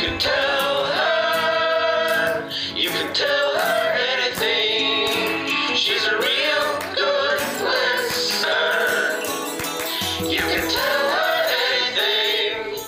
[0.00, 5.46] can tell her, you can tell her anything.
[5.76, 9.20] She's a real good listener.
[10.26, 11.44] You can tell her
[11.76, 12.82] anything.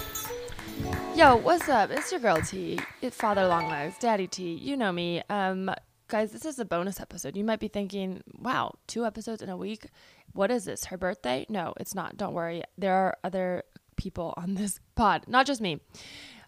[1.14, 1.90] Yo, what's up?
[1.90, 2.80] It's your girl T.
[3.02, 4.54] It's Father Longlegs, Daddy T.
[4.54, 5.22] You know me.
[5.28, 5.70] Um,
[6.08, 7.36] guys, this is a bonus episode.
[7.36, 9.88] You might be thinking, wow, two episodes in a week.
[10.32, 10.86] What is this?
[10.86, 11.44] Her birthday?
[11.50, 12.16] No, it's not.
[12.16, 12.62] Don't worry.
[12.78, 13.64] There are other
[13.96, 15.78] people on this pod, not just me.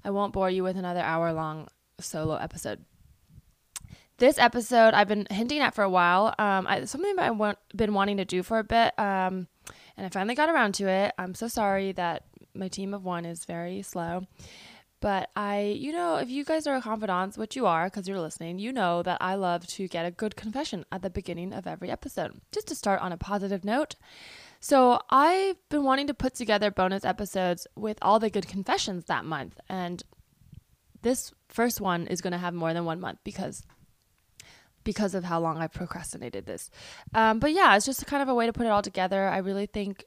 [0.05, 1.69] I won't bore you with another hour long
[1.99, 2.85] solo episode.
[4.19, 6.35] This episode I've been hinting at for a while.
[6.39, 9.49] Um, I, something I've want, been wanting to do for a bit, um,
[9.97, 11.15] and I finally got around to it.
[11.19, 14.27] I'm so sorry that my team of one is very slow.
[15.01, 18.59] But I, you know, if you guys are confidants, which you are because you're listening,
[18.59, 21.91] you know that I love to get a good confession at the beginning of every
[21.91, 23.97] episode, just to start on a positive note.
[24.64, 29.27] So I've been wanting to put together bonus episodes with all the good confessions that
[29.27, 29.60] month.
[29.68, 30.02] And
[31.02, 33.62] this first one is going to have more than one month because
[34.82, 36.71] because of how long I procrastinated this.
[37.12, 39.29] Um, but yeah, it's just kind of a way to put it all together.
[39.29, 40.06] I really think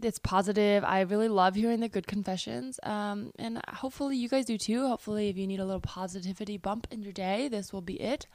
[0.00, 0.84] it's positive.
[0.84, 2.78] I really love hearing the good confessions.
[2.84, 4.86] Um, and hopefully you guys do too.
[4.86, 8.28] Hopefully, if you need a little positivity bump in your day, this will be it.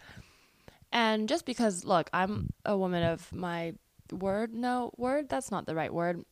[0.92, 3.76] And just because, look, I'm a woman of my
[4.12, 4.54] word.
[4.54, 5.30] No, word?
[5.30, 6.24] That's not the right word.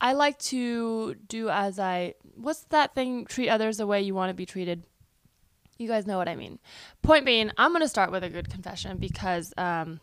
[0.00, 2.14] I like to do as I.
[2.34, 3.26] What's that thing?
[3.26, 4.84] Treat others the way you want to be treated.
[5.78, 6.58] You guys know what I mean.
[7.02, 9.52] Point being, I'm going to start with a good confession because.
[9.56, 10.00] Um,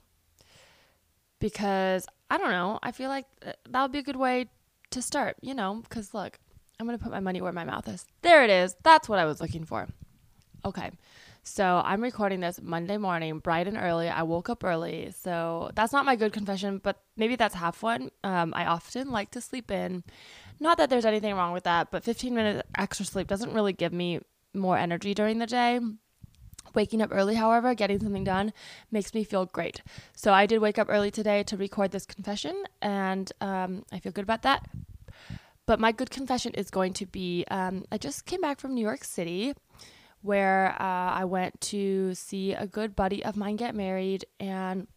[1.39, 2.79] because I don't know.
[2.81, 3.25] I feel like
[3.69, 4.49] that would be a good way
[4.91, 6.39] to start, you know, because look,
[6.79, 8.05] I'm going to put my money where my mouth is.
[8.21, 8.75] There it is.
[8.81, 9.89] That's what I was looking for.
[10.63, 10.91] Okay.
[11.45, 14.07] So I'm recording this Monday morning, bright and early.
[14.07, 15.11] I woke up early.
[15.21, 18.11] So that's not my good confession, but maybe that's half one.
[18.23, 20.05] Um, I often like to sleep in.
[20.61, 23.91] Not that there's anything wrong with that, but 15 minutes extra sleep doesn't really give
[23.91, 24.21] me
[24.53, 25.81] more energy during the day.
[26.75, 28.53] Waking up early, however, getting something done
[28.89, 29.81] makes me feel great.
[30.15, 34.13] So I did wake up early today to record this confession, and um, I feel
[34.13, 34.65] good about that.
[35.65, 38.81] But my good confession is going to be um, I just came back from New
[38.81, 39.53] York City
[40.23, 44.87] where uh, I went to see a good buddy of mine get married, and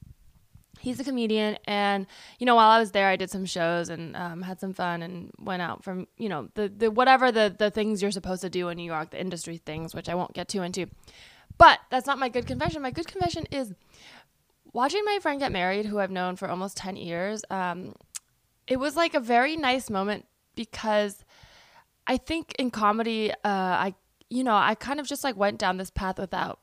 [0.80, 1.58] he's a comedian.
[1.66, 2.06] And
[2.38, 5.02] you know, while I was there, I did some shows and um, had some fun
[5.02, 8.50] and went out from you know the the whatever the the things you're supposed to
[8.50, 10.86] do in New York, the industry things, which I won't get too into.
[11.58, 12.82] But that's not my good confession.
[12.82, 13.72] My good confession is
[14.72, 17.42] watching my friend get married, who I've known for almost 10 years.
[17.50, 17.94] Um,
[18.66, 21.24] it was like a very nice moment because
[22.06, 23.94] I think in comedy, uh, I,
[24.28, 26.60] you know, I kind of just like went down this path without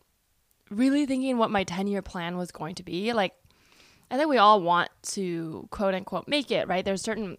[0.70, 3.14] really thinking what my 10 year plan was going to be.
[3.14, 3.34] Like,
[4.12, 6.84] I think we all want to quote unquote make it, right?
[6.84, 7.38] There's certain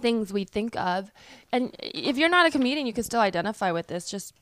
[0.00, 1.10] things we think of.
[1.52, 4.10] And if you're not a comedian, you can still identify with this.
[4.10, 4.34] Just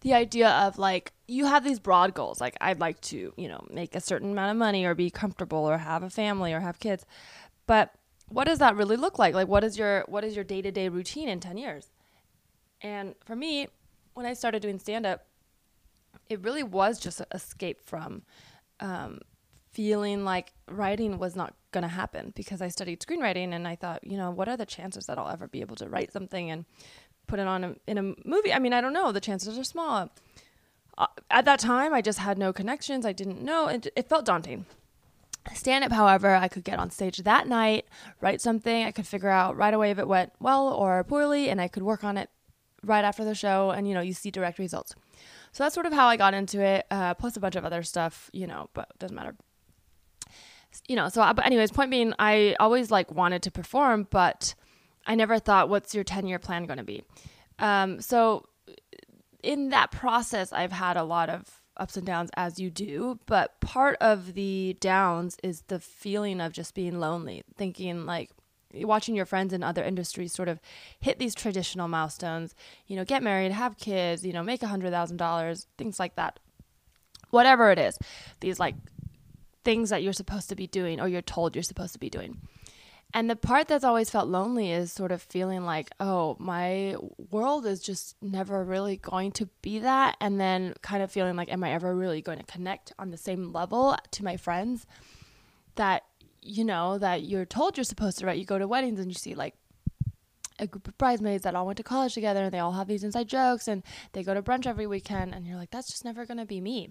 [0.00, 3.64] the idea of like you have these broad goals like i'd like to you know
[3.70, 6.80] make a certain amount of money or be comfortable or have a family or have
[6.80, 7.06] kids
[7.68, 7.94] but
[8.28, 11.28] what does that really look like like what is your what is your day-to-day routine
[11.28, 11.90] in 10 years
[12.80, 13.68] and for me
[14.14, 15.26] when i started doing stand-up
[16.28, 18.22] it really was just an escape from
[18.80, 19.20] um,
[19.72, 24.02] feeling like writing was not going to happen because i studied screenwriting and i thought
[24.02, 26.64] you know what are the chances that i'll ever be able to write something and
[27.30, 28.52] put it on a, in a movie.
[28.52, 29.12] I mean, I don't know.
[29.12, 30.10] The chances are small.
[30.98, 33.06] Uh, at that time, I just had no connections.
[33.06, 33.68] I didn't know.
[33.68, 34.66] It, it felt daunting.
[35.54, 37.86] Stand up, however, I could get on stage that night,
[38.20, 38.84] write something.
[38.84, 41.82] I could figure out right away if it went well or poorly, and I could
[41.82, 42.28] work on it
[42.84, 43.70] right after the show.
[43.70, 44.94] And, you know, you see direct results.
[45.52, 47.82] So that's sort of how I got into it, uh, plus a bunch of other
[47.82, 49.34] stuff, you know, but doesn't matter.
[50.86, 54.54] You know, so, but anyways, point being, I always like wanted to perform, but
[55.06, 57.02] I never thought, what's your 10 year plan going to be?
[57.58, 58.46] Um, so,
[59.42, 63.18] in that process, I've had a lot of ups and downs, as you do.
[63.26, 68.30] But part of the downs is the feeling of just being lonely, thinking like,
[68.74, 70.60] watching your friends in other industries sort of
[71.00, 72.54] hit these traditional milestones,
[72.86, 76.16] you know, get married, have kids, you know, make a hundred thousand dollars, things like
[76.16, 76.38] that.
[77.30, 77.96] Whatever it is,
[78.40, 78.74] these like
[79.64, 82.38] things that you're supposed to be doing or you're told you're supposed to be doing.
[83.12, 86.94] And the part that's always felt lonely is sort of feeling like, oh, my
[87.30, 90.16] world is just never really going to be that.
[90.20, 93.16] And then kind of feeling like, am I ever really going to connect on the
[93.16, 94.86] same level to my friends
[95.74, 96.04] that,
[96.42, 98.38] you know, that you're told you're supposed to, right?
[98.38, 99.54] You go to weddings and you see like
[100.58, 103.04] a group of bridesmaids that all went to college together and they all have these
[103.04, 103.82] inside jokes and
[104.12, 105.34] they go to brunch every weekend.
[105.34, 106.90] And you're like, that's just never going to be me.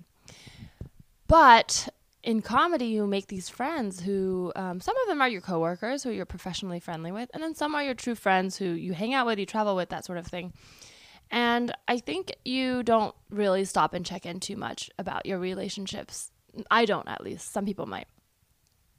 [1.27, 1.89] But
[2.23, 6.11] in comedy, you make these friends who, um, some of them are your coworkers who
[6.11, 9.25] you're professionally friendly with, and then some are your true friends who you hang out
[9.25, 10.51] with, you travel with, that sort of thing.
[11.31, 16.31] And I think you don't really stop and check in too much about your relationships.
[16.71, 17.53] I don't, at least.
[17.53, 18.07] Some people might.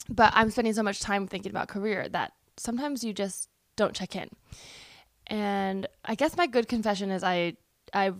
[0.09, 4.17] But I'm spending so much time thinking about career that sometimes you just don't check
[4.17, 4.29] in.
[5.27, 7.57] And I guess my good confession is I
[7.95, 8.13] I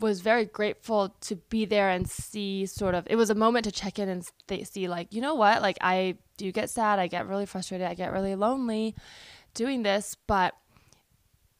[0.00, 3.72] was very grateful to be there and see sort of it was a moment to
[3.72, 7.06] check in and th- see like you know what like I do get sad I
[7.06, 8.94] get really frustrated I get really lonely
[9.54, 10.54] doing this but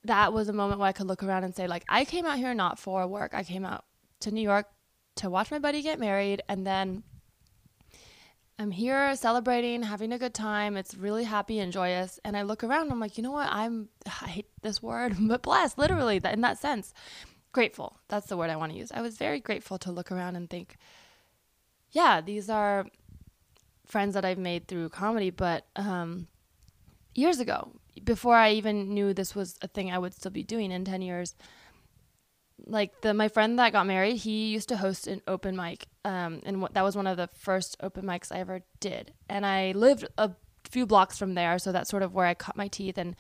[0.05, 2.39] that was a moment where I could look around and say like I came out
[2.39, 3.85] here not for work I came out
[4.21, 4.67] to New York
[5.17, 7.05] to watch my buddy get married and then
[8.59, 10.77] I'm here celebrating, having a good time.
[10.77, 12.21] It's really happy and joyous.
[12.25, 13.49] And I look around, I'm like, you know what?
[13.51, 16.95] I'm, I hate this word, but blessed, literally, in that sense.
[17.53, 17.99] Grateful.
[18.09, 18.93] That's the word I want to use.
[18.93, 20.77] I was very grateful to look around and think,
[21.91, 22.87] yeah, these are
[23.87, 26.27] friends that I've made through comedy, but um,
[27.15, 27.71] years ago,
[28.03, 31.03] before I even knew this was a thing I would still be doing in 10
[31.03, 31.35] years,
[32.67, 36.41] like the my friend that got married, he used to host an open mic, um,
[36.45, 39.13] and wh- that was one of the first open mics I ever did.
[39.29, 40.31] And I lived a
[40.65, 43.17] few blocks from there, so that's sort of where I cut my teeth and,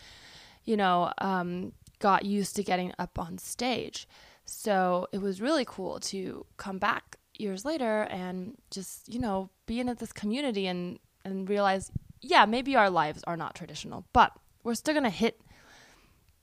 [0.65, 4.09] you know, um, got used to getting up on stage.
[4.45, 9.81] So it was really cool to come back years later and just you know be
[9.81, 11.91] in this community and and realize,
[12.21, 14.33] yeah, maybe our lives are not traditional, but
[14.63, 15.41] we're still gonna hit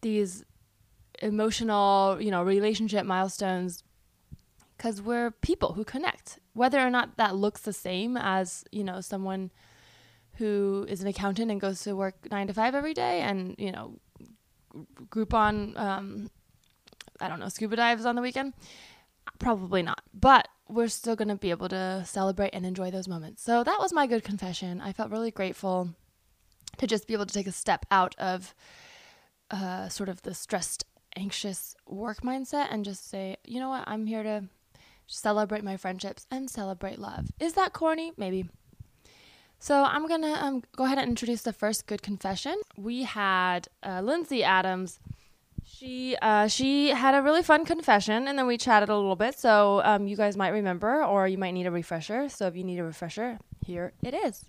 [0.01, 0.43] these
[1.21, 3.83] emotional, you know, relationship milestones
[4.75, 6.39] because we're people who connect.
[6.53, 9.51] Whether or not that looks the same as, you know, someone
[10.35, 13.71] who is an accountant and goes to work nine to five every day and, you
[13.71, 13.99] know,
[15.09, 16.31] Groupon, um,
[17.19, 18.53] I don't know, scuba dives on the weekend.
[19.37, 20.01] Probably not.
[20.13, 23.43] But we're still going to be able to celebrate and enjoy those moments.
[23.43, 24.81] So that was my good confession.
[24.81, 25.89] I felt really grateful
[26.77, 28.55] to just be able to take a step out of
[29.51, 30.85] uh, sort of the stressed
[31.15, 34.43] anxious work mindset and just say, you know what, I'm here to
[35.07, 37.27] celebrate my friendships and celebrate love.
[37.39, 38.13] Is that corny?
[38.17, 38.49] Maybe.
[39.59, 42.55] So I'm gonna um, go ahead and introduce the first good confession.
[42.77, 44.99] We had uh, Lindsay Adams.
[45.63, 49.37] She uh, she had a really fun confession, and then we chatted a little bit.
[49.37, 52.27] So um, you guys might remember, or you might need a refresher.
[52.29, 54.45] So if you need a refresher, here it is.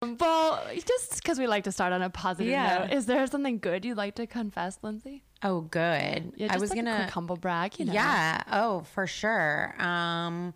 [0.00, 2.86] Well, just because we like to start on a positive Yeah.
[2.86, 5.24] note, is there something good you'd like to confess, Lindsay?
[5.42, 6.32] Oh, good.
[6.36, 7.92] Yeah, I was like gonna humble brag, you know.
[7.92, 8.42] Yeah.
[8.50, 9.74] Oh, for sure.
[9.80, 10.54] Um,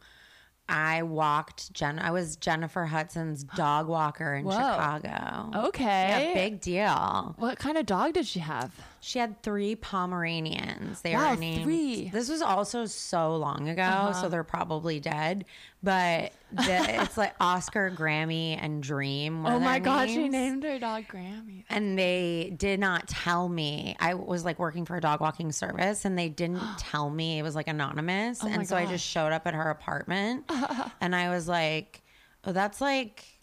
[0.68, 1.98] I walked Jen.
[1.98, 4.52] I was Jennifer Hudson's dog walker in Whoa.
[4.52, 5.66] Chicago.
[5.68, 5.84] Okay.
[5.84, 7.34] Yeah, big deal.
[7.38, 8.72] What kind of dog did she have?
[9.06, 11.00] She had three Pomeranians.
[11.02, 11.62] They Wow, were named.
[11.62, 12.08] three.
[12.08, 14.28] This was also so long ago, so uh-huh.
[14.30, 15.44] they're probably dead.
[15.80, 19.44] But the, it's like Oscar, Grammy, and Dream.
[19.44, 21.62] were oh my god, she named her dog Grammy.
[21.70, 23.94] and they did not tell me.
[24.00, 27.42] I was like working for a dog walking service and they didn't tell me it
[27.44, 28.42] was like anonymous.
[28.42, 30.50] Oh and so I just showed up at her apartment
[31.00, 32.02] and I was like,
[32.42, 33.35] oh, that's like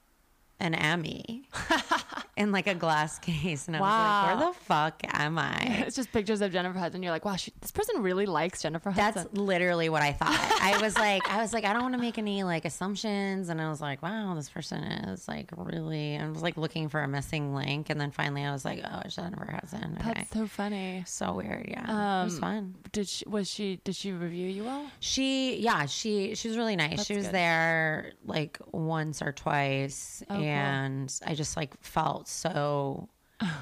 [0.59, 1.44] an Emmy
[2.38, 3.67] in like a glass case.
[3.67, 5.83] And I was like, where the fuck am I?
[5.88, 7.03] It's just pictures of Jennifer Hudson.
[7.03, 9.23] You're like, wow, she, this person really likes Jennifer Hudson.
[9.25, 10.38] That's literally what I thought.
[10.61, 13.50] I was like, I was like, I don't want to make any like assumptions.
[13.50, 17.01] And I was like, wow, this person is like really, I was like looking for
[17.01, 17.89] a missing link.
[17.89, 19.97] And then finally I was like, oh, it's Jennifer Hudson.
[19.99, 20.13] Okay.
[20.15, 21.03] That's so funny.
[21.06, 22.21] So weird, yeah.
[22.21, 22.75] it was Um, fun.
[22.94, 24.85] Did she was she did she review you well?
[24.99, 26.97] She, yeah, she she was really nice.
[26.97, 27.35] That's she was good.
[27.35, 33.10] there like once or twice, Oh, and I just like felt so.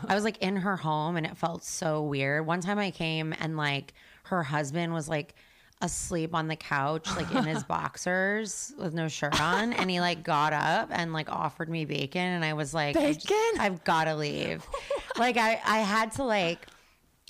[0.08, 2.46] I was like in her home, and it felt so weird.
[2.46, 3.94] One time I came, and like
[4.24, 5.34] her husband was like
[5.82, 10.24] asleep on the couch, like in his boxers with no shirt on, and he like
[10.24, 13.54] got up and like offered me bacon, and I was like, I Bacon?
[13.60, 14.66] I've got to leave.
[15.18, 16.68] like I I had to like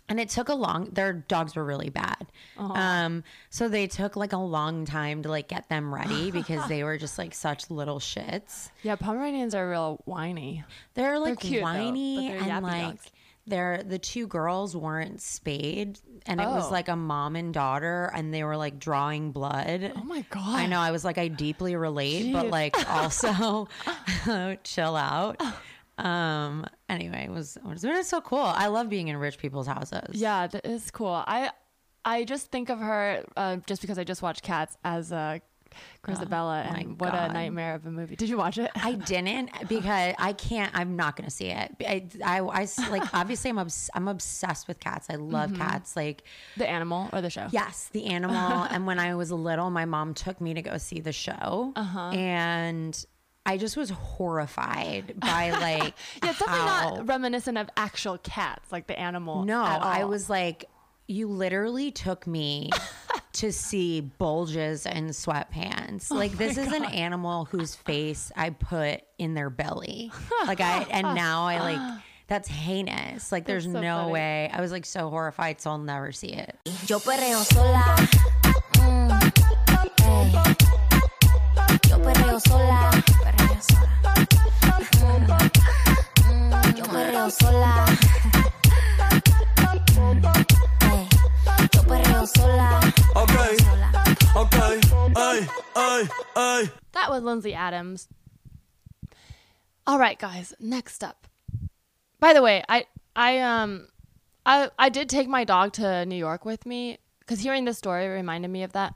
[0.09, 2.27] and it took a long their dogs were really bad
[2.57, 6.83] um so they took like a long time to like get them ready because they
[6.83, 10.63] were just like such little shits Yeah, Pomeranians are real whiny.
[10.93, 13.11] they're like cute, whiny they're and like dogs.
[13.47, 16.71] they're the two girls weren't spayed and it was Oh.
[16.71, 20.59] like a mom and daughter and they were like drawing blood Oh my god.
[20.59, 20.79] I know.
[20.79, 23.67] I was like, I deeply relate, but like also
[24.63, 25.41] chill out.
[26.05, 26.65] Um.
[26.89, 28.39] Anyway, it was it was, it was so cool.
[28.39, 30.09] I love being in rich people's houses.
[30.15, 31.23] Yeah, that is cool.
[31.27, 31.51] I
[32.03, 35.41] I just think of her uh, just because I just watched Cats as a
[36.03, 37.29] Grizabella, Oh and what God.
[37.29, 38.15] a nightmare of a movie.
[38.17, 38.69] Did you watch it?
[38.75, 40.69] I didn't because I can't.
[40.75, 41.75] I'm not gonna see it.
[41.81, 45.07] I, I, I like obviously I'm obs- I'm obsessed with cats.
[45.09, 45.61] I love Mm-hmm.
[45.61, 45.95] cats.
[45.95, 46.23] Like
[46.57, 47.47] the animal or the show?
[47.51, 48.35] yes, the animal.
[48.69, 52.09] and when I was little, my mom took me to go see the show, Uh-huh.
[52.09, 53.05] and
[53.45, 55.93] I just was horrified by like
[56.23, 59.43] Yeah, it's definitely how- not reminiscent of actual cats, like the animal.
[59.45, 60.65] No, at I was like,
[61.07, 62.69] you literally took me
[63.33, 66.11] to see bulges and sweatpants.
[66.11, 70.11] Like this is an animal whose face I put in their belly.
[70.45, 73.31] Like I and now I like that's heinous.
[73.31, 74.11] Like there's so no funny.
[74.13, 74.49] way.
[74.53, 76.57] I was like so horrified, so I'll never see it.
[76.87, 77.95] Yo perreo sola.
[78.73, 79.11] Mm,
[80.01, 80.55] ey.
[81.89, 83.00] Yo perreo sola.
[87.31, 87.85] Sola.
[90.81, 91.07] Ey.
[91.73, 92.93] Yo perreo sola.
[93.15, 93.57] Okay.
[93.57, 93.91] Sola.
[94.35, 94.79] Okay.
[95.15, 96.69] Ay, ay, ay.
[96.91, 98.07] That was Lindsay Adams.
[99.87, 100.53] All right, guys.
[100.59, 101.27] Next up.
[102.19, 102.85] By the way, I
[103.15, 103.87] I um
[104.45, 108.07] I I did take my dog to New York with me because hearing this story
[108.07, 108.93] reminded me of that.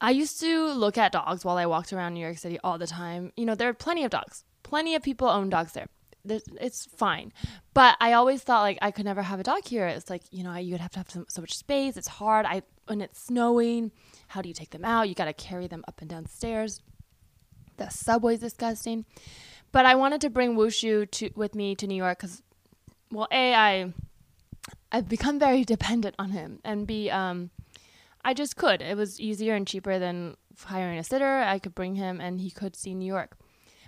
[0.00, 2.86] I used to look at dogs while I walked around New York City all the
[2.86, 3.32] time.
[3.36, 4.44] You know, there are plenty of dogs.
[4.62, 5.88] Plenty of people own dogs there.
[6.30, 7.32] It's fine.
[7.74, 9.86] But I always thought like I could never have a dog here.
[9.86, 11.96] It's like, you know, you would have to have so, much space.
[11.96, 12.46] It's hard.
[12.46, 13.92] I when it's snowing,
[14.28, 15.08] how do you take them out?
[15.08, 16.80] You got to carry them up and down stairs.
[17.76, 19.04] The subway's disgusting.
[19.70, 22.42] But I wanted to bring Wushu to with me to New York cuz
[23.10, 23.92] well, A I
[24.90, 27.50] I've become very dependent on him and B um
[28.24, 28.82] I just could.
[28.82, 31.38] It was easier and cheaper than hiring a sitter.
[31.42, 33.36] I could bring him and he could see New York.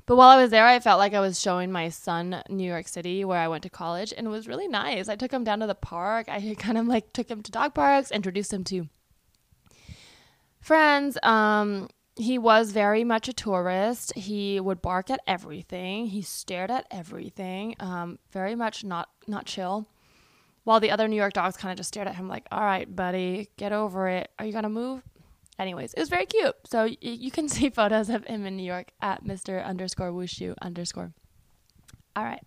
[0.06, 2.88] But while I was there, I felt like I was showing my son New York
[2.88, 5.08] City, where I went to college, and it was really nice.
[5.08, 6.28] I took him down to the park.
[6.28, 8.88] I kind of like took him to dog parks, introduced him to
[10.60, 11.16] friends.
[11.22, 14.14] Um, he was very much a tourist.
[14.14, 16.06] He would bark at everything.
[16.06, 17.74] He stared at everything.
[17.80, 19.86] Um, very much not not chill.
[20.64, 22.94] While the other New York dogs kind of just stared at him like, "All right,
[22.94, 24.30] buddy, get over it.
[24.38, 25.02] Are you gonna move?"
[25.60, 26.56] Anyways, it was very cute.
[26.64, 29.64] So y- you can see photos of him in New York at Mr.
[29.64, 31.12] underscore Wushu underscore.
[32.16, 32.42] All right.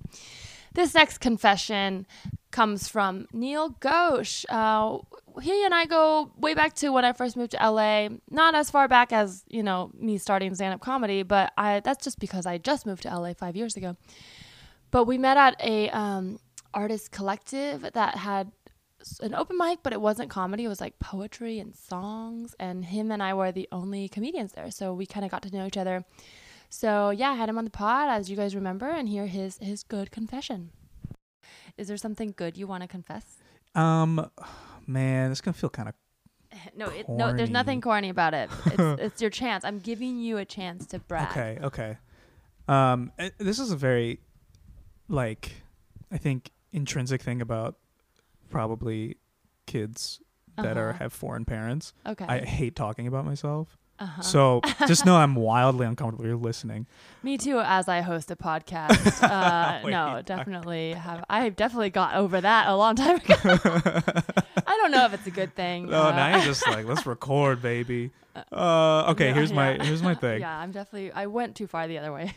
[0.73, 2.07] This next confession
[2.49, 4.43] comes from Neil Ghosh.
[4.49, 4.97] Uh,
[5.39, 8.09] he and I go way back to when I first moved to LA.
[8.31, 12.17] Not as far back as you know me starting stand-up comedy, but I that's just
[12.19, 13.95] because I just moved to LA five years ago.
[14.89, 16.39] But we met at a um,
[16.73, 18.51] artist collective that had
[19.21, 20.65] an open mic, but it wasn't comedy.
[20.65, 24.71] It was like poetry and songs, and him and I were the only comedians there.
[24.71, 26.05] So we kind of got to know each other.
[26.69, 29.57] So yeah, I had him on the pod, as you guys remember, and hear his
[29.59, 30.71] his good confession.
[31.77, 33.37] Is there something good you want to confess?
[33.75, 34.29] Um,
[34.87, 35.95] man, it's gonna feel kind of.
[36.75, 38.49] No, it, no, there's nothing corny about it.
[38.67, 39.65] It's, it's your chance.
[39.65, 41.31] I'm giving you a chance to brag.
[41.31, 41.97] Okay, okay.
[42.67, 44.19] Um, eh, this is a very,
[45.09, 45.51] like,
[46.11, 47.77] I think intrinsic thing about
[48.53, 49.17] probably
[49.65, 50.21] kids
[50.57, 50.99] that are Uh-huh.
[50.99, 51.93] have foreign parents.
[52.05, 52.25] Okay.
[52.27, 53.77] I hate talking about myself.
[53.99, 54.21] uh-huh.
[54.21, 56.25] So just know I'm wildly uncomfortable.
[56.25, 56.85] You're listening.
[57.23, 57.59] Me too.
[57.59, 59.01] As I host a podcast.
[59.33, 61.23] Uh, no, definitely have.
[61.29, 63.35] I definitely got over that a long time ago.
[63.45, 65.91] I don't know if it's a good thing.
[65.93, 68.11] Oh, uh, now you're just like, let's record, baby.
[68.51, 70.41] Uh, okay, yeah, here's my here's my thing.
[70.41, 71.11] yeah, I'm definitely.
[71.11, 72.33] I went too far the other way.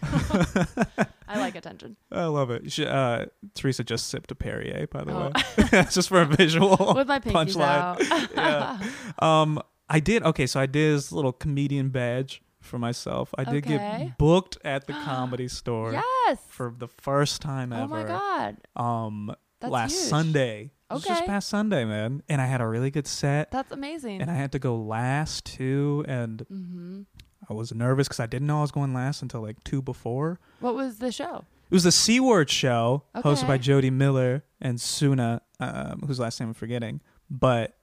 [1.29, 1.97] I like attention.
[2.13, 2.71] I love it.
[2.73, 5.33] She, uh, Teresa just sipped a Perrier, by the Oh.
[5.35, 7.61] way, just for a visual With my punchline.
[7.61, 8.31] out.
[8.35, 8.79] yeah.
[9.19, 10.23] Um, I did.
[10.23, 13.33] Okay, so I did this little comedian badge for myself.
[13.39, 13.77] I did Okay.
[13.79, 16.39] get booked at the comedy store yes.
[16.49, 17.85] for the first time ever.
[17.85, 18.57] Oh my god.
[18.75, 20.05] Um, That's last huge.
[20.09, 20.71] Sunday.
[20.89, 23.51] It was just past Sunday, man, and I had a really good set.
[23.51, 24.21] That's amazing.
[24.23, 27.01] and I had to go last too, and mm-hmm.
[27.49, 30.41] I was nervous because I didn't know I was going last until like two before.
[30.61, 31.45] What was the show?
[31.71, 36.39] It was the C Word show hosted by Jody Miller and Suna, um, whose last
[36.41, 37.01] name I'm forgetting.
[37.31, 37.77] But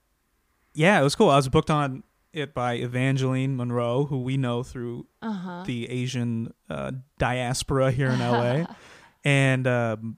[0.74, 1.30] yeah, it was cool.
[1.30, 5.64] I was booked on it by Evangeline Monroe, who we know through Uh huh.
[5.66, 8.66] the Asian uh, diaspora here in LA.
[9.26, 10.18] and um,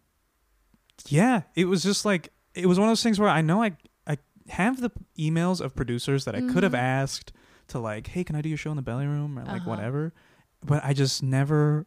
[1.07, 3.75] yeah, it was just like it was one of those things where I know I
[4.07, 4.17] I
[4.49, 6.79] have the emails of producers that I could have Mhm.
[6.79, 7.33] asked
[7.69, 9.69] to like, hey, can I do your show in the belly room or like Uh-huh.
[9.69, 10.13] whatever,
[10.65, 11.85] but I just never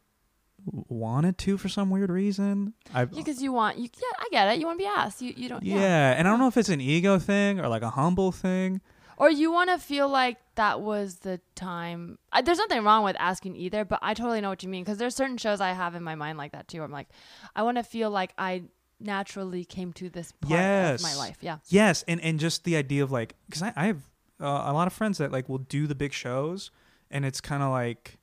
[0.89, 2.75] wanted to for some weird reason.
[2.95, 3.85] I Because you want you.
[3.95, 4.59] Yeah, I get it.
[4.61, 5.23] You want to be asked.
[5.23, 5.63] You you don't.
[5.63, 5.77] yeah.
[5.81, 6.11] Yeah.
[6.19, 8.81] and I don't know if it's an ego thing or like a humble thing.
[9.17, 12.19] Or you want to feel like that was the time.
[12.31, 14.99] I, there's nothing wrong with asking either, but I totally know what you mean because
[14.99, 16.79] there's certain shows I have in my mind like that too.
[16.79, 17.09] Where I'm like,
[17.57, 18.63] I want to feel like I
[19.01, 21.39] naturally came to this part of my life.
[21.41, 21.59] Yeah.
[21.69, 24.03] Yes, and and just the idea of like, because I, I have
[24.41, 26.71] uh, a lot of friends that like will do the big shows,
[27.11, 28.19] and it's kind of like,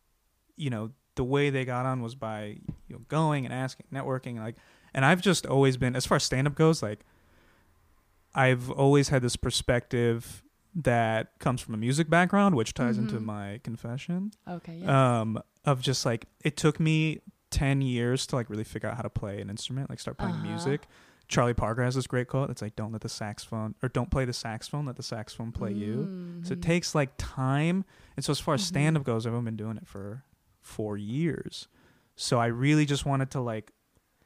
[0.56, 2.58] you know, the way they got on was by
[2.88, 4.56] you know going and asking, networking, like,
[4.94, 7.00] and I've just always been as far as stand up goes, like,
[8.34, 10.44] I've always had this perspective
[10.76, 13.24] that comes from a music background, which ties into Mhm.
[13.24, 14.80] my confession, Okay.
[14.80, 15.20] Yeah.
[15.22, 19.02] um, of just like it took me ten years to like really figure out how
[19.04, 20.44] to play an instrument, like start playing Uh-huh.
[20.44, 20.88] music
[21.28, 22.50] Charlie Parker has this great quote.
[22.50, 24.86] It's like, "Don't let the saxophone or don't play the saxophone.
[24.86, 26.62] Let the saxophone play you." So it Mhm.
[26.62, 27.84] takes like time.
[28.16, 28.66] And so as far as Mhm.
[28.68, 30.24] stand up goes, I've only been doing it for
[30.62, 31.68] four years.
[32.16, 33.72] So I really just wanted to like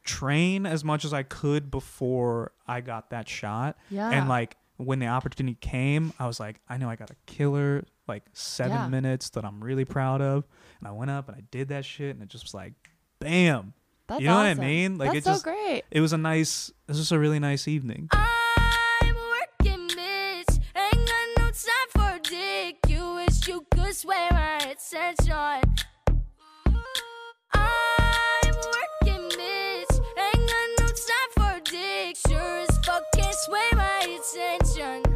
[0.03, 3.77] train as much as I could before I got that shot.
[3.89, 4.09] yeah.
[4.09, 7.83] And like when the opportunity came, I was like, I know I got a killer
[8.07, 8.87] like seven Yeah.
[8.87, 10.45] minutes that I'm really proud of.
[10.79, 12.73] And I went up and I did that shit and it just was like,
[13.19, 13.73] bam.
[14.09, 14.97] That's you know what I mean?
[14.97, 15.83] Like, That's it so just- great.
[15.91, 18.09] It was a nice, it was just a really nice evening.
[18.11, 20.59] I'm working, bitch.
[20.75, 22.77] Ain't got no time for dick.
[22.87, 25.35] You wish you could sway my attention.
[27.53, 29.93] I'm working, bitch.
[30.17, 32.17] Ain't got no time for dick.
[32.27, 35.08] Sure as fuck can't sway my attention.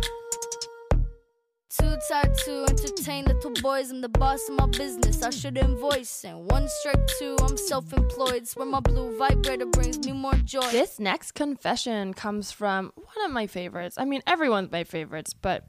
[1.94, 3.92] Too tired to entertain little boys.
[3.92, 5.22] I'm the boss of my business.
[5.22, 6.24] I should invoice.
[6.24, 8.48] And one strike two, I'm self employed.
[8.48, 10.72] Swear my blue vibrator brings me more joy.
[10.72, 13.98] This next confession comes from one of my favorites.
[14.00, 15.68] I mean, everyone's my favorites, but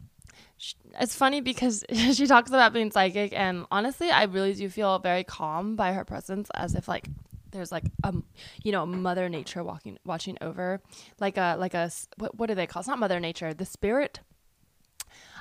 [0.99, 5.25] it's funny because she talks about being psychic, and honestly, I really do feel very
[5.25, 7.07] calm by her presence, as if like
[7.51, 8.25] there's like um
[8.63, 10.81] you know mother nature walking watching over
[11.21, 14.19] like a like a what, what do they call it's not mother nature the spirit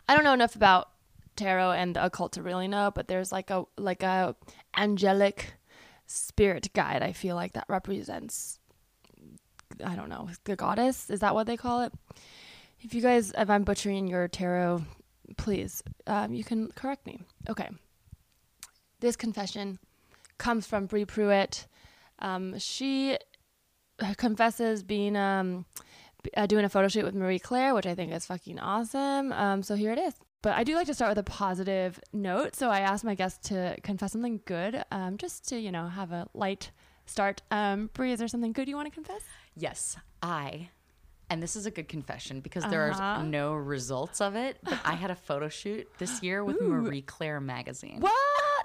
[0.07, 0.89] i don't know enough about
[1.35, 4.35] tarot and the occult to really know but there's like a like a
[4.77, 5.55] angelic
[6.05, 8.59] spirit guide i feel like that represents
[9.83, 11.09] I don't know, the goddess.
[11.09, 11.93] Is that what they call it?
[12.81, 14.83] If you guys, if I'm butchering your tarot,
[15.37, 17.21] please, um, you can correct me.
[17.49, 17.69] Okay.
[18.99, 19.79] This confession
[20.37, 21.65] comes from Bri Pruett.
[22.19, 23.17] Um, she
[24.17, 25.65] confesses being um,
[26.35, 29.31] uh, doing a photo shoot with Marie Claire, which I think is fucking awesome.
[29.33, 30.13] Um, so here it is.
[30.41, 32.55] But I do like to start with a positive note.
[32.55, 36.11] So I asked my guests to confess something good, um, just to you know have
[36.11, 36.71] a light
[37.05, 37.41] start.
[37.51, 39.21] Um, Bri, is there something good you want to confess?
[39.55, 40.69] Yes, I.
[41.29, 43.01] And this is a good confession because there Uh-huh.
[43.01, 44.57] are no results of it.
[44.61, 48.01] But I had a photo shoot this year with Marie Claire magazine.
[48.01, 48.13] What?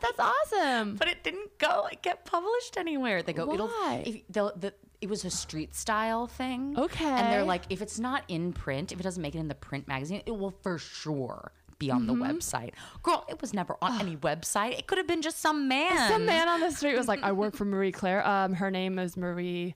[0.02, 0.96] That's awesome.
[0.96, 3.22] But it didn't go like get published anywhere.
[3.22, 3.54] They go, Why?
[3.54, 3.70] it'll.
[4.04, 6.74] If they'll, the, it was a street style thing.
[6.78, 7.04] Okay.
[7.04, 9.54] And they're like, if it's not in print, if it doesn't make it in the
[9.54, 12.18] print magazine, it will for sure be on Mm-hmm.
[12.18, 12.72] the website.
[13.04, 14.76] Girl, it was never on any website.
[14.78, 16.08] It could have been just some man.
[16.10, 18.26] Some man on the street was like, "I work for Marie Claire.
[18.26, 19.74] Um, her name is Marie."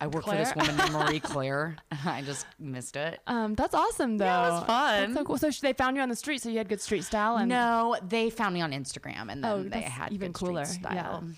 [0.00, 1.76] I work for this woman named Marie Claire.
[2.04, 3.20] I just missed it.
[3.28, 4.24] Um, that's awesome though.
[4.24, 5.14] Yeah, it was That's fun.
[5.14, 5.38] so cool.
[5.38, 7.96] So they found you on the street, so you had good street style, and No,
[8.08, 10.64] they found me on Instagram and then Oh, they had even good street cooler.
[10.64, 11.22] Style.
[11.24, 11.34] Yeah.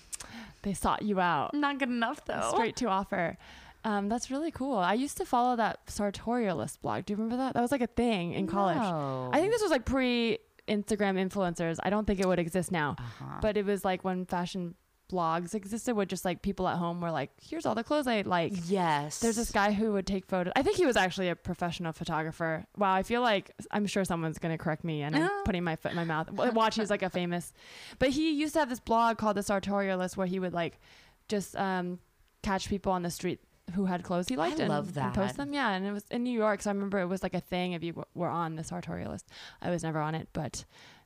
[0.65, 2.49] They sought you out Not good enough though.
[2.53, 3.37] straight to offer.
[3.85, 4.77] Um, that's really cool.
[4.77, 7.05] I used to follow that sartorialist blog.
[7.05, 7.53] Do you remember that?
[7.53, 8.77] That was like a thing in college.
[8.77, 9.29] No.
[9.31, 11.77] I think this was like pre Instagram influencers.
[11.83, 13.37] I don't think it would exist now, Uh-huh.
[13.41, 14.73] but it was like when fashion
[15.11, 18.21] blogs existed, where just like people at home were like, "Here's all the clothes I
[18.21, 19.19] like." yes.
[19.19, 20.53] There's this guy who would take photos.
[20.55, 22.65] I think he was actually a professional photographer.
[22.77, 25.41] Wow, I feel like I'm sure someone's gonna correct me, and I'm Oh.
[25.45, 26.31] putting my foot in my mouth.
[26.31, 27.53] Wa- Watch, he's like a famous,
[27.99, 30.79] but he used to have this blog called the Sartorialist, where he would like
[31.27, 31.99] just um,
[32.43, 33.39] catch people on the street
[33.73, 35.51] who had clothes he liked and, love and post them.
[35.53, 37.71] Yeah, and it was in New York, so I remember it was like a thing
[37.73, 39.23] if you w- were on the Sartorialist.
[39.61, 40.63] I was never on it, but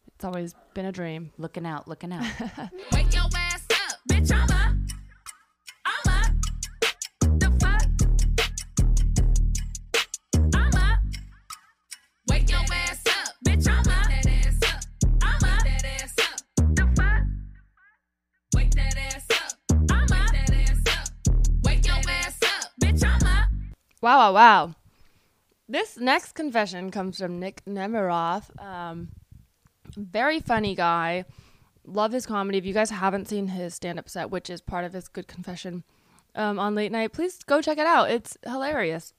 [0.08, 1.32] it's always been a dream.
[1.38, 2.26] looking out, looking out.
[24.02, 24.76] Wow, wow, wow.
[25.68, 28.50] This next confession comes from Nick Nemeroff.
[28.64, 29.10] Um,
[29.96, 31.26] very funny guy.
[31.86, 32.58] Love his comedy.
[32.58, 35.28] If you guys haven't seen his stand up set, which is part of his good
[35.28, 35.84] confession
[36.34, 38.10] um, on late night, please go check it out.
[38.10, 39.14] It's hilarious.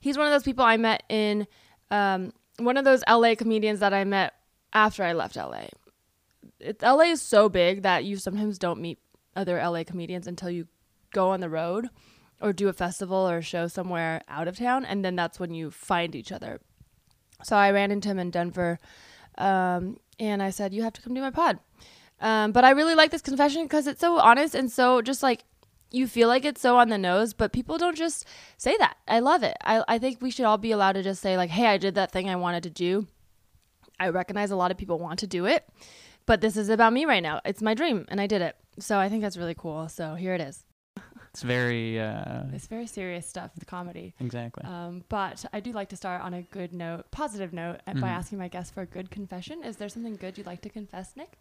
[0.00, 1.46] He's one of those people I met in
[1.90, 4.32] um, one of those LA comedians that I met
[4.72, 5.66] after I left LA.
[6.58, 8.98] It, LA is so big that you sometimes don't meet
[9.36, 10.68] other LA comedians until you
[11.12, 11.88] go on the road
[12.40, 15.54] or do a festival or a show somewhere out of town, and then that's when
[15.54, 16.60] you find each other.
[17.42, 18.78] So I ran into him in Denver,
[19.36, 21.58] um, and I said, "You have to come do my pod."
[22.20, 25.44] Um, but I really like this confession because it's so honest and so just like
[25.90, 28.96] you feel like it's so on the nose, but people don't just say that.
[29.06, 29.56] I love it.
[29.64, 31.94] I, I think we should all be allowed to just say like, "Hey, I did
[31.94, 33.06] that thing I wanted to do."
[34.00, 35.66] I recognize a lot of people want to do it,
[36.26, 37.40] but this is about me right now.
[37.44, 38.56] It's my dream, and I did it.
[38.78, 39.88] So I think that's really cool.
[39.88, 40.64] So here it is.
[41.38, 44.12] It's very uh, It's very serious stuff, the comedy.
[44.18, 44.64] exactly.
[44.64, 48.08] Um, but I do like to start on a good note, positive note, and by
[48.08, 49.62] asking my guests for a good confession.
[49.62, 51.38] Is there something good you'd like to confess, Nick?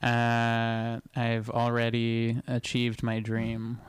[0.00, 3.78] Uh, I've already achieved my dream.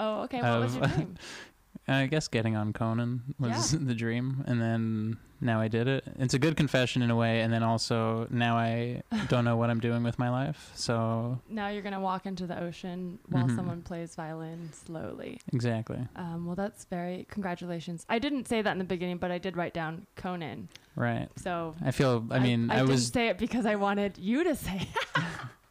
[0.00, 0.40] Oh, okay.
[0.40, 1.16] What was your dream?
[1.88, 3.80] I guess getting on Conan was Yeah.
[3.82, 6.04] the dream, and then now I did it.
[6.18, 9.70] It's a good confession in a way, and then also now I don't know what
[9.70, 10.70] I'm doing with my life.
[10.74, 13.56] So Now you're gonna walk into the ocean while Mhm.
[13.56, 15.40] someone plays violin slowly.
[15.52, 18.04] exactly Um, well, that's very congratulations.
[18.08, 20.68] I didn't say that in the beginning, but I did write down Conan.
[20.96, 21.28] right.
[21.36, 22.26] So I feel.
[22.30, 23.10] I mean, I, I, was.
[23.10, 24.88] didn't say it because I wanted you to say.
[25.16, 25.22] it.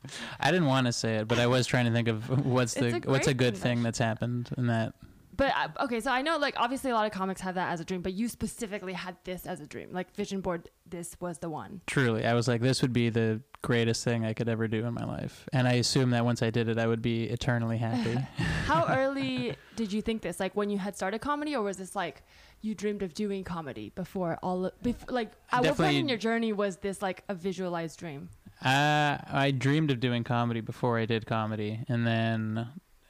[0.40, 3.02] I didn't want to say it, but I was trying to think of what's It's
[3.02, 4.94] the a what's a good thing that's happened in that.
[5.38, 7.80] But uh, okay, so I know like obviously a lot of comics have that as
[7.80, 9.90] a dream, but you specifically had this as a dream.
[9.92, 11.82] Like vision board, this was the one.
[11.86, 14.94] Truly, I was like, this would be the greatest thing I could ever do in
[14.94, 18.16] my life, and I assumed that once I did it, I would be eternally happy.
[18.66, 20.40] How early did you think this?
[20.40, 22.24] Like when you had started comedy, or was this like
[22.62, 24.66] you dreamed of doing comedy before all?
[24.66, 28.30] Of, before, like at what point in your journey was this like a visualized dream?
[28.66, 32.68] Uh, I dreamed of doing comedy before I did comedy, and then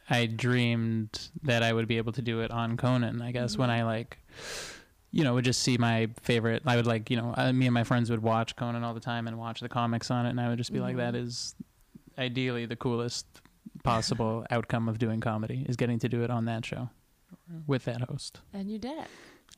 [0.10, 3.22] I dreamed that I would be able to do it on Conan.
[3.22, 4.18] I guess when I like,
[5.12, 6.64] you know, would just see my favorite.
[6.66, 9.00] I would like, you know, uh, me and my friends would watch Conan all the
[9.00, 11.56] time and watch the comics on it, and I would just be like, that is
[12.18, 13.26] ideally the coolest
[13.84, 16.90] possible outcome of doing comedy is getting to do it on that show
[17.66, 19.08] with that host, And you did it.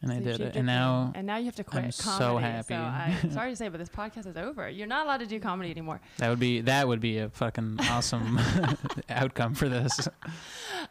[0.02, 1.12] And I So you did it, and now.
[1.16, 2.46] and now you have to quit I'm so comedy.
[2.46, 2.74] happy.
[2.76, 4.70] I'm sorry to say, but this podcast is over.
[4.70, 6.00] You're not allowed to do comedy anymore.
[6.18, 8.40] That would be that would be a fucking awesome
[9.10, 10.08] outcome for this.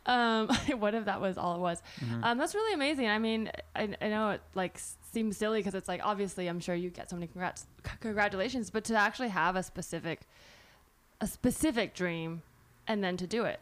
[0.07, 1.83] Um, what if that was all it was?
[2.01, 2.25] Mm-hmm.
[2.25, 3.09] Um, that's really amazing.
[3.09, 4.79] I mean, I, I know it like
[5.13, 8.71] seems silly because it's like obviously I'm sure you get so many congrats, c- congratulations,
[8.71, 10.21] but to actually have a specific,
[11.21, 12.43] a specific dream,
[12.87, 13.61] and then to do it,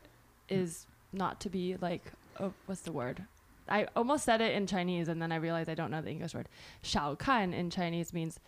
[0.48, 3.24] is not to be like, oh, what's the word?
[3.68, 6.35] I almost said it in Chinese and then I realized I don't know the English
[6.35, 6.48] word.
[6.83, 8.38] Shao kan in Chinese means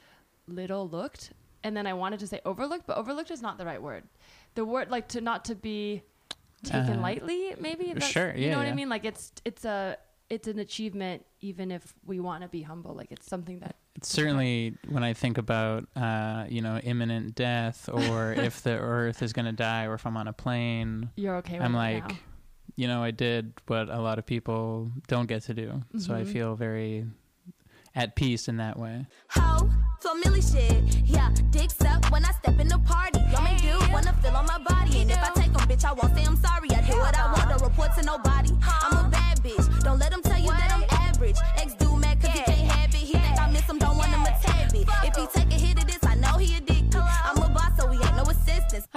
[0.46, 1.32] little looked,
[1.64, 4.04] and then I wanted to say overlooked, but overlooked is not the right word.
[4.54, 6.02] The word like to not to be
[6.64, 7.86] taken Uh, lightly, maybe.
[7.92, 8.88] That's- sure, You yeah, know what I mean?
[8.88, 9.96] Like it's it's a
[10.30, 12.94] it's an achievement, even if we want to be humble.
[12.94, 17.88] Like it's something that It's certainly when I think about uh, you know imminent death
[17.92, 21.36] or if the Earth is going to die or if I'm on a plane, you're
[21.36, 21.62] okay with.
[21.62, 22.16] I'm like, now.
[22.78, 25.82] You know, I did what a lot of people don't get to do.
[25.98, 26.32] So I Mhm.
[26.32, 27.06] feel very
[27.96, 29.04] at peace in that way.
[29.30, 29.68] Ho,
[30.00, 30.80] family shit.
[31.04, 33.18] Yeah, dicks up when I step in the party.
[33.32, 35.00] Y'all may do wanna feel on my body.
[35.02, 36.70] And if I take 'em, bitch, I won't say I'm sorry.
[36.70, 38.50] I do what I want, don't report to nobody.
[38.84, 39.66] I'm a bad bitch.
[39.82, 40.22] Don't let them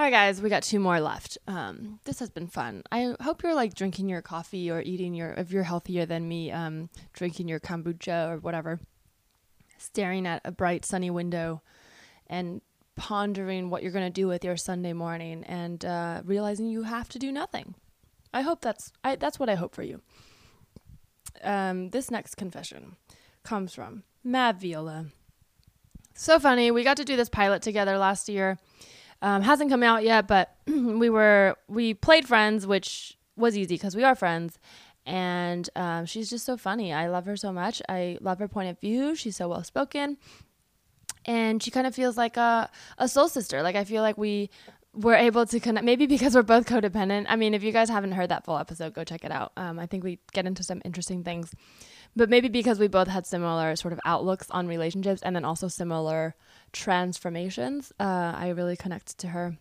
[0.01, 1.37] All right, guys, we got two more left.
[1.47, 2.81] Um, this has been fun.
[2.91, 6.51] I hope you're like drinking your coffee or eating your, if you're healthier than me,
[6.51, 8.79] um, drinking your kombucha or whatever,
[9.77, 11.61] staring at a bright sunny window
[12.25, 12.61] and
[12.95, 17.07] pondering what you're going to do with your Sunday morning and uh, realizing you have
[17.09, 17.75] to do nothing.
[18.33, 20.01] I hope that's, I, that's what I hope for you.
[21.43, 22.95] Um, this next confession
[23.43, 25.05] comes from Mav Viola.
[26.15, 26.71] So funny.
[26.71, 28.57] We got to do this pilot together last year
[29.21, 33.95] um, hasn't come out yet but we were we played friends which was easy because
[33.95, 34.59] we are friends.
[35.05, 36.93] And um, she's just so funny.
[36.93, 37.81] I love her so much.
[37.89, 39.15] I love her point of view.
[39.15, 40.17] She's so well spoken.
[41.25, 43.61] And she kind of feels like a, a soul sister.
[43.61, 44.49] Like i feel like we
[44.93, 47.25] were able to connect maybe because we're both codependent.
[47.29, 49.53] I mean if you guys haven't heard that full episode go check it out.
[49.55, 51.53] Um, i think we get into some interesting things.
[52.13, 55.69] But maybe because we both had similar sort of outlooks on relationships and then also
[55.69, 56.35] similar
[56.73, 59.57] transformations uh, i really connected to her.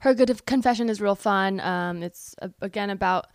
[0.00, 1.60] Her good confession is real fun.
[1.60, 3.26] Um, it's uh, again about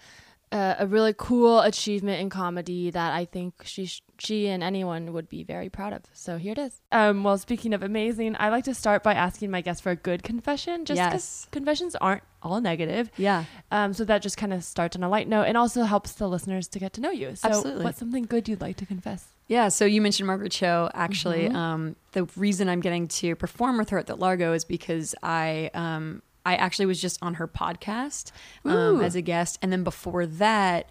[0.51, 5.11] uh, a really cool achievement in comedy that I think she sh- she and anyone
[5.13, 6.03] would be very proud of.
[6.13, 6.81] So here it is.
[6.91, 9.95] Um, well, speaking of amazing, I like to start by asking my guests for a
[9.95, 11.47] good confession, just because Yes.
[11.51, 13.09] confessions aren't all negative.
[13.17, 13.43] Yeah.
[13.71, 16.27] Um, so that just kind of starts on a light note and also helps the
[16.29, 17.35] listeners to get to know you.
[17.35, 17.83] So, Absolutely.
[17.83, 19.25] what's something good you'd like to confess?
[19.47, 20.89] Yeah, so you mentioned Margaret Cho.
[20.93, 21.55] Actually, Mm-hmm.
[21.55, 25.69] um, the reason I'm getting to perform with her at the Largo is because I
[25.73, 28.31] um, I actually was just on her podcast
[28.63, 30.89] um, as a guest, and then before that,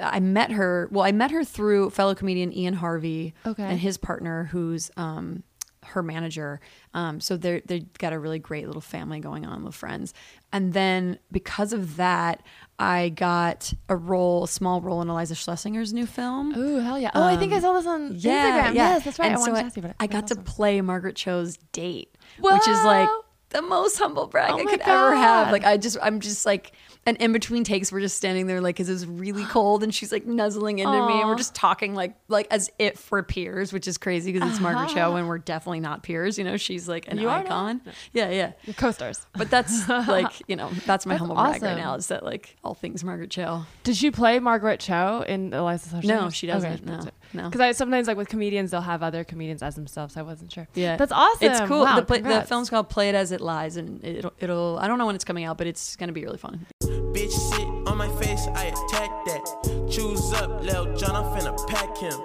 [0.00, 0.88] I met her.
[0.92, 3.62] Well, I met her through fellow comedian Ian Harvey Okay.
[3.64, 5.42] and his partner, who's um,
[5.82, 6.60] her manager.
[6.94, 10.14] Um, so they're they've got a really great little family going on with friends.
[10.52, 12.42] And then because of that,
[12.78, 16.52] I got a role, a small role in Iliza Shlesinger's new film.
[16.56, 17.10] Oh, hell yeah.
[17.14, 18.74] Oh, I think I saw this on Instagram.
[18.74, 19.26] Yes, that's right.
[19.26, 19.96] And I so wanted I, to ask you about it.
[20.00, 20.44] I got That's to awesome.
[20.44, 23.24] play Margaret Cho's date, which is like Whoa.
[23.50, 25.52] The most humble brag Oh I could ever have.
[25.52, 26.72] Like I just, I'm just like,
[27.06, 30.12] and in between takes, we're just standing there like, 'cause it's really cold, and she's
[30.12, 33.88] like nuzzling into me, and we're just talking like, like as if we're peers, which
[33.88, 35.16] is crazy because it's Margaret Cho, uh-huh.
[35.16, 36.38] and we're definitely not peers.
[36.38, 37.80] You know, she's like an You icon.
[38.12, 38.52] Yeah, yeah.
[38.64, 39.26] Your co-stars.
[39.32, 41.94] But that's like, you know, that's my That's humble brag right now.
[41.94, 43.62] Is that like all things Margaret Cho?
[43.82, 46.08] Did she play Margaret Cho in Eliza Social?
[46.08, 46.84] No, she doesn't.
[46.84, 47.00] No,
[47.32, 47.44] no.
[47.44, 50.16] Because I sometimes like with comedians, they'll have other comedians as themselves.
[50.16, 50.68] I wasn't sure.
[50.74, 51.50] Yeah, that's awesome.
[51.50, 51.84] It's cool.
[51.84, 54.78] Wow, the, play, the film's called "Play It As It Lies," and it'll, it'll.
[54.78, 56.66] I don't know when it's coming out, but it's gonna be really fun.
[56.82, 59.88] Bitch sit on my face, I attack that.
[59.90, 62.18] Choose up, Lil John, I'm finna pack him.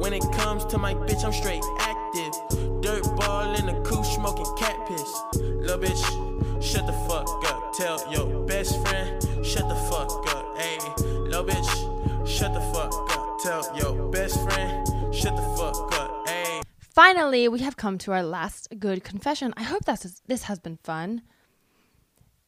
[0.00, 2.32] When it comes to my bitch, I'm straight active.
[2.80, 5.22] Dirt ball in the coupe, smoking cat piss.
[5.34, 7.72] Lil bitch, shut the fuck up.
[7.74, 10.58] Tell your best friend, shut the fuck up.
[10.58, 13.38] Ayy, lil bitch, shut the fuck up.
[13.42, 14.01] Tell your
[14.32, 16.26] best friend, shut the fuck up.
[16.26, 16.62] Ayy.
[16.78, 19.52] Finally, we have come to our last good confession.
[19.56, 21.22] I hope that's this has been fun.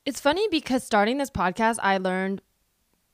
[0.05, 2.43] It's funny because starting this podcast, I learned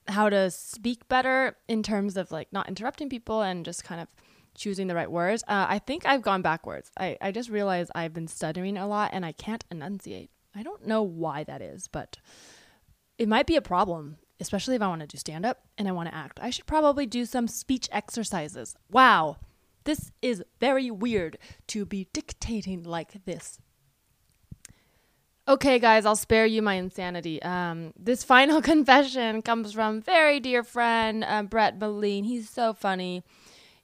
[0.08, 4.08] how to speak better in terms of like not interrupting people and just kind of
[4.54, 5.44] choosing the right words.
[5.46, 6.90] Uh, I think I've gone backwards.
[6.98, 10.30] I, I just realized I've been stuttering a lot and I can't enunciate.
[10.54, 12.16] I don't know why that is, but
[13.18, 15.92] it might be a problem, especially if I want to do stand up and I
[15.92, 16.40] want to act.
[16.42, 18.74] I should probably do some speech exercises.
[18.90, 19.36] Wow,
[19.84, 23.58] this is very weird to be dictating like this.
[25.48, 27.42] Okay, guys, I'll spare you my insanity.
[27.42, 32.24] Um, this final confession comes from very dear friend uh, Brett Moline.
[32.24, 33.24] He's so funny.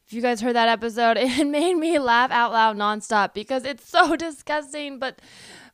[0.06, 3.88] If you guys heard that episode, it made me laugh out loud nonstop because it's
[3.88, 4.98] so disgusting.
[5.00, 5.20] But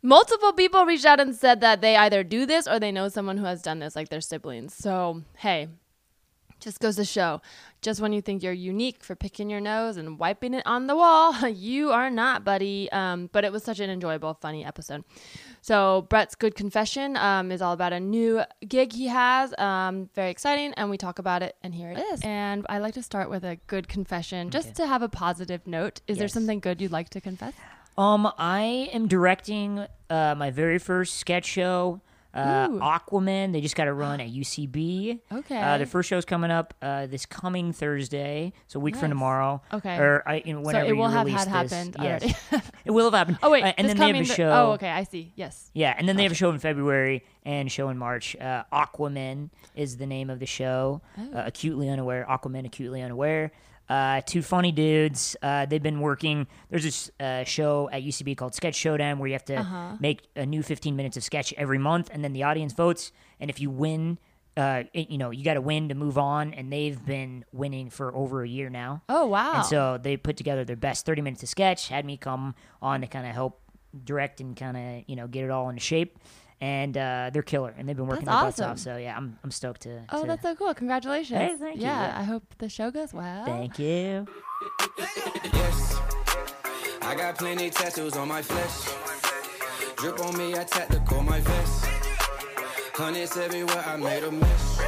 [0.02, 3.38] multiple people reached out and said that they either do this or they know someone
[3.38, 4.74] who has done this, like their siblings.
[4.74, 5.68] So, hey,
[6.62, 7.42] just goes to show,
[7.82, 10.94] just when you think you're unique for picking your nose and wiping it on the
[10.94, 12.90] wall, you are not, buddy.
[12.92, 15.04] Um, but it was such an enjoyable, funny episode.
[15.60, 19.56] So Brett's good confession um, is all about a new gig he has.
[19.58, 21.56] Um, very exciting, and we talk about it.
[21.62, 22.20] And here it is.
[22.22, 26.00] And I like to start with a good confession, just to have a positive note.
[26.06, 27.54] Is there something good you'd like to confess?
[27.98, 32.00] Um, I am directing uh, my very first sketch show,
[32.34, 32.78] uh, Ooh.
[32.78, 33.52] Aquaman.
[33.52, 35.20] They just got to run at UCB.
[35.30, 35.60] Okay.
[35.60, 39.60] Uh, the first show's coming up uh, this coming Thursday, so a week from tomorrow.
[39.72, 39.96] Okay.
[39.98, 41.72] Or I, you know, So whenever it will have had this.
[41.72, 42.22] happened Yes.
[42.50, 42.64] already.
[42.86, 43.38] it will have happened.
[43.42, 44.50] Oh wait, Uh, and then they have a th- show.
[44.50, 45.32] Oh, okay, I see.
[45.36, 45.70] Yes.
[45.74, 48.34] Yeah, and then they have a show in February and show in March.
[48.40, 51.02] Uh, Aquaman is the name of the show.
[51.18, 51.36] Oh.
[51.38, 52.24] Uh, acutely unaware.
[52.28, 53.52] Aquaman, acutely unaware.
[53.92, 55.36] Uh, two funny dudes.
[55.42, 56.46] Uh, they've been working.
[56.70, 59.96] There's this uh, show at UCB called Sketch Showdown where you have to Uh-huh.
[60.00, 63.12] make a new 15 minutes of sketch every month, and then the audience votes.
[63.38, 64.18] And if you win,
[64.56, 66.54] uh, it- you know you got to win to move on.
[66.54, 69.02] And they've been winning for over a year now.
[69.10, 69.56] Oh wow.
[69.56, 73.02] And so they put together their best 30 minutes of sketch, had me come on
[73.02, 73.60] to kind of help
[74.04, 76.18] direct and kind of, you know, get it all into shape.
[76.62, 78.92] And uh, they're killer, and they've been working That's their butts off.
[78.92, 80.04] So yeah, I'm, I'm stoked to.
[80.10, 80.72] oh, to- that's so cool.
[80.72, 81.36] Congratulations.
[81.36, 81.82] Hey, thank you.
[81.82, 82.20] Yeah, Yeah.
[82.20, 83.44] I hope the show goes well.
[83.44, 84.26] Thank you.
[84.96, 86.00] Yes.
[87.02, 88.94] I got plenty tattoos on my flesh.
[89.96, 91.84] Drip on me, I tactical my vest.
[92.94, 94.80] Hundreds everywhere, I made a mess.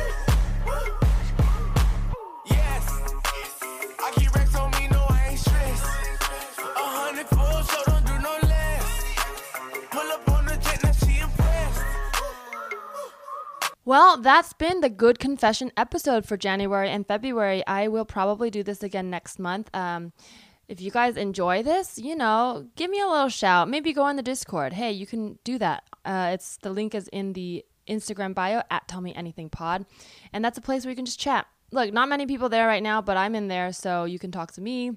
[13.87, 17.63] Well, that's been the Good Confession episode for January and February.
[17.67, 19.69] I will probably do this again next month.
[19.75, 20.15] Um,
[20.69, 23.69] if you guys enjoy this, you know, give me a little shout.
[23.69, 24.73] Maybe go on the Discord.
[24.73, 25.85] Hey, you can do that.
[26.03, 29.85] Uh, it's the link is in the Instagram bio at Tell Me Anything Pod,
[30.33, 31.47] and that's a place where you can just chat.
[31.71, 34.53] Look, not many people there right now, but I'm in there, so you can talk
[34.53, 34.93] to me.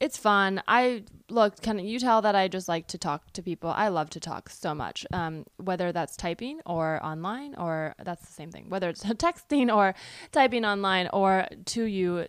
[0.00, 0.62] It's fun.
[0.66, 1.60] I look.
[1.60, 3.68] Can you tell that I just like to talk to people?
[3.68, 5.06] I love to talk so much.
[5.12, 8.70] Um, whether that's typing or online, or that's the same thing.
[8.70, 9.94] Whether it's texting or
[10.32, 12.28] typing online, or to you,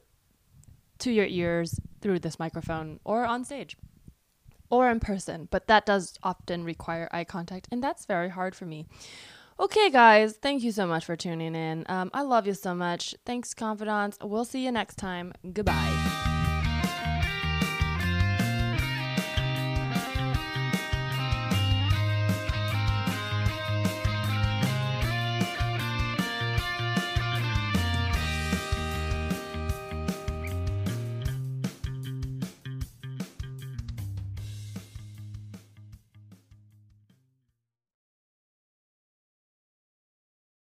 [1.00, 3.78] to your ears through this microphone, or on stage,
[4.70, 5.48] or in person.
[5.50, 8.86] But that does often require eye contact, and that's very hard for me.
[9.62, 11.86] Okay, guys, thank you so much for tuning in.
[11.88, 13.16] Um, I love you so much.
[13.26, 14.18] Thanks, confidants.
[14.22, 15.32] We'll see you next time.
[15.54, 16.41] Goodbye.